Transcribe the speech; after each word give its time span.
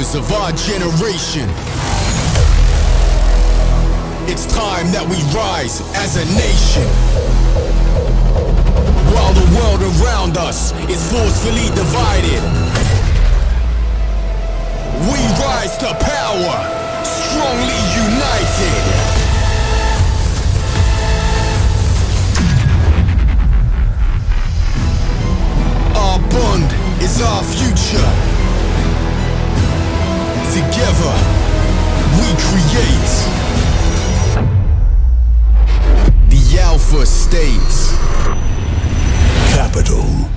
of 0.00 0.32
our 0.32 0.50
generation. 0.52 1.46
It's 4.32 4.46
time 4.46 4.90
that 4.96 5.04
we 5.04 5.20
rise 5.28 5.84
as 5.92 6.16
a 6.16 6.24
nation. 6.40 6.88
While 9.12 9.34
the 9.36 9.44
world 9.60 9.82
around 10.00 10.38
us 10.38 10.72
is 10.88 11.04
forcefully 11.12 11.68
divided, 11.76 12.40
we 15.04 15.20
rise 15.36 15.76
to 15.84 15.92
power, 16.00 16.56
strongly 17.04 17.80
united. 18.00 18.80
Our 25.94 26.18
bond 26.32 26.72
is 27.02 27.20
our 27.20 27.44
future. 27.44 28.29
Together, 30.50 31.14
we 32.18 32.26
create 32.50 33.12
the 36.28 36.58
Alpha 36.60 37.06
States. 37.06 37.92
Qapital. 39.54 40.28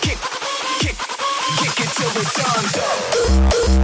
Kick, 0.00 0.18
kick, 0.80 0.96
kick 1.58 1.80
it 1.80 1.90
till 1.94 2.10
the 2.10 2.24
sun's 2.24 2.76
up. 3.78 3.83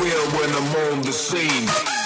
real 0.00 0.26
when 0.38 0.50
I'm 0.50 0.92
on 0.92 1.02
the 1.02 1.12
scene. 1.12 2.05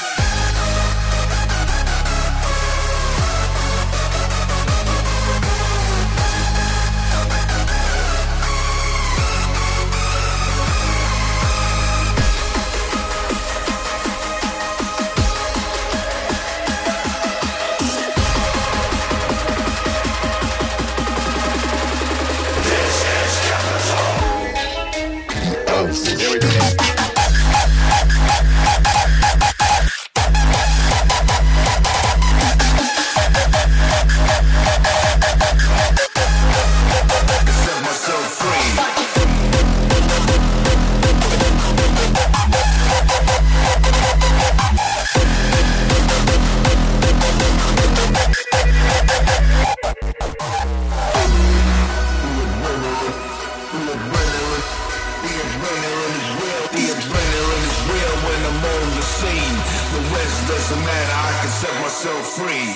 adrenaline 55.70 56.18
is 56.18 56.30
real, 56.42 56.62
the 56.74 56.84
adrenaline 56.98 57.64
is 57.70 57.78
real 57.86 58.14
when 58.26 58.40
I'm 58.50 58.64
on 58.74 58.86
the 58.96 59.02
scene. 59.02 59.56
The 59.94 60.02
rest 60.14 60.38
doesn't 60.48 60.82
matter, 60.84 61.14
I 61.14 61.30
can 61.40 61.50
set 61.50 61.74
myself 61.80 62.26
free. 62.34 62.74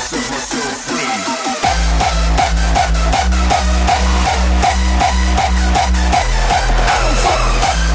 Set 0.00 0.24
myself 0.30 0.74
free. 0.88 1.12
I 6.80 6.96
don't 7.02 7.16
fuck. 7.16 7.89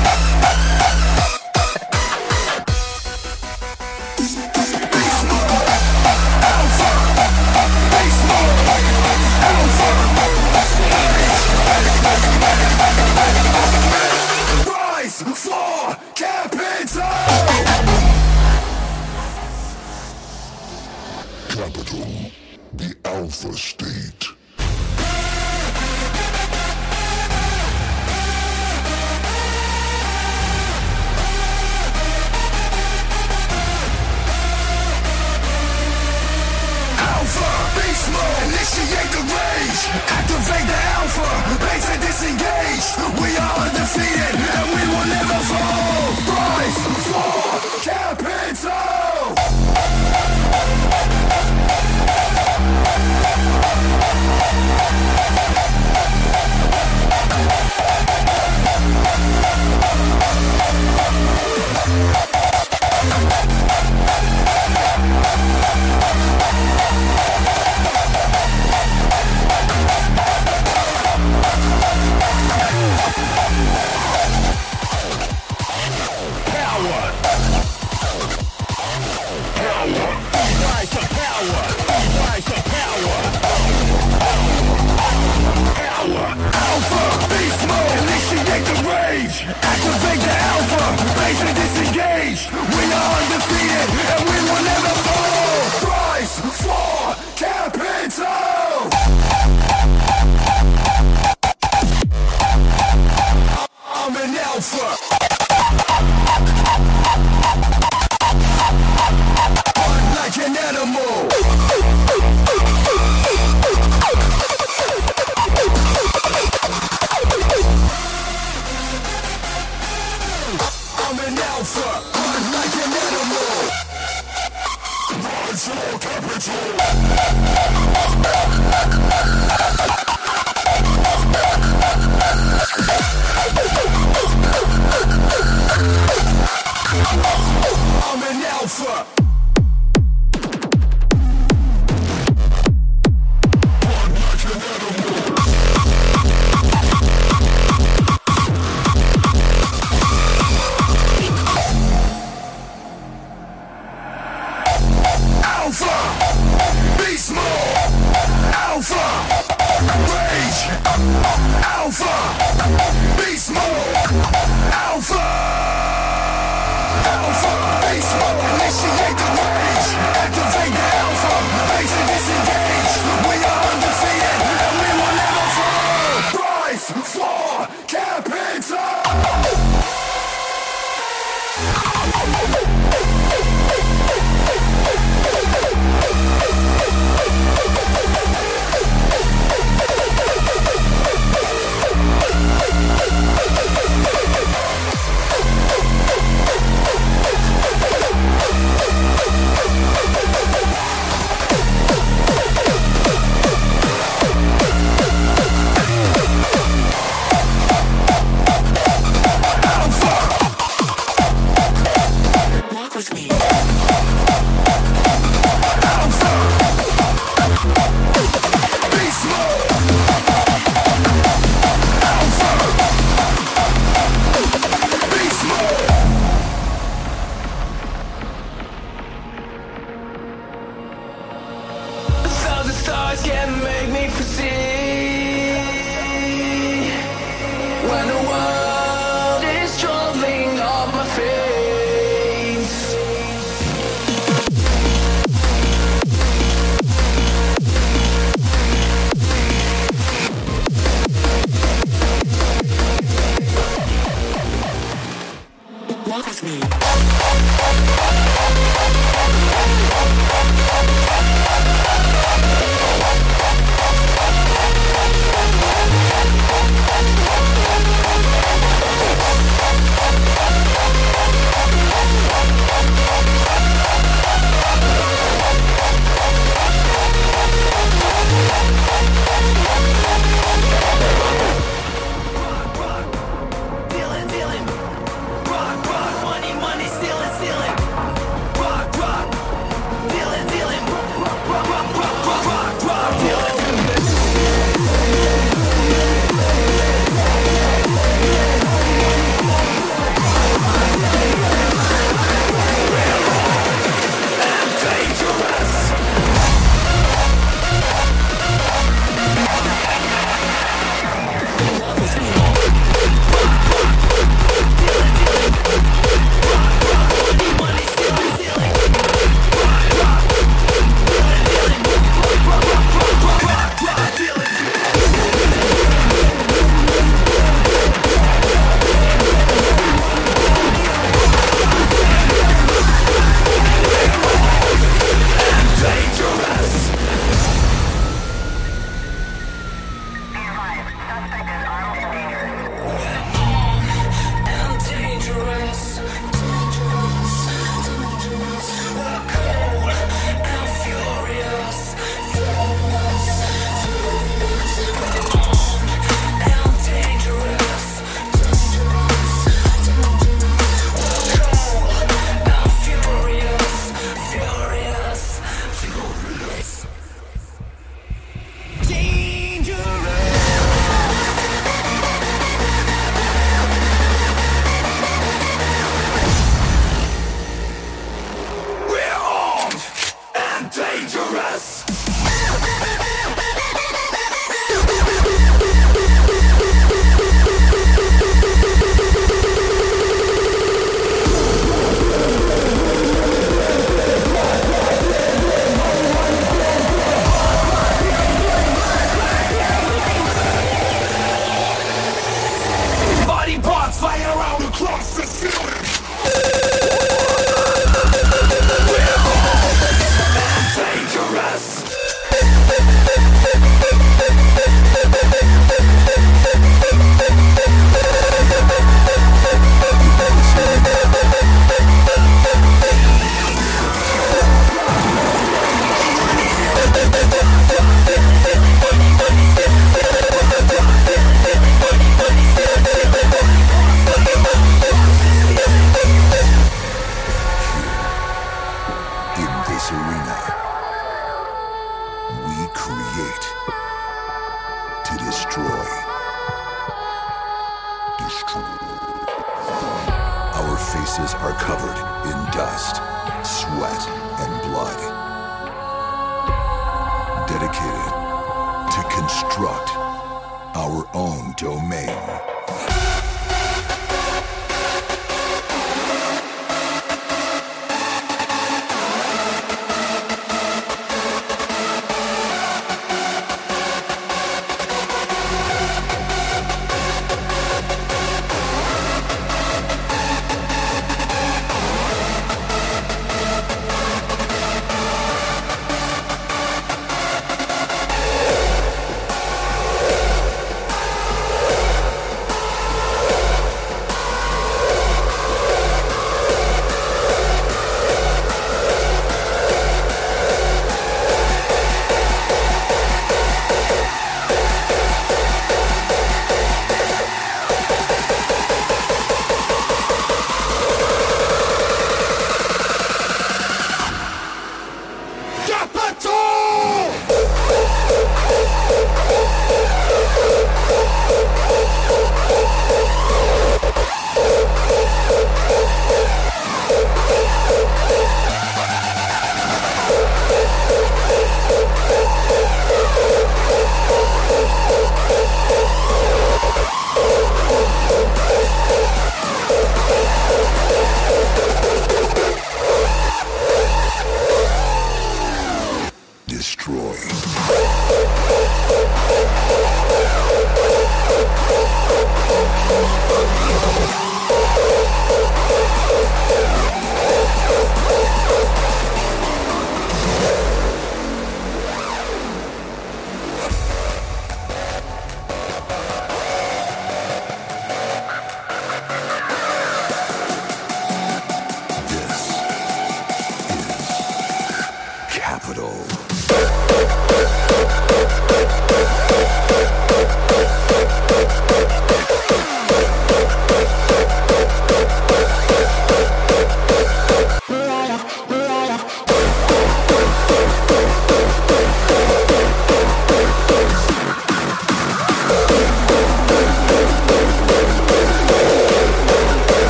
self-esteem. 23.35 24.04